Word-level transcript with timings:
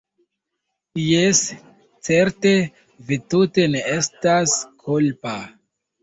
jes, 1.07 1.41
certe, 2.07 2.53
vi 3.09 3.19
tute 3.33 3.65
ne 3.73 3.83
estas 3.97 4.55
kulpa. 4.87 5.35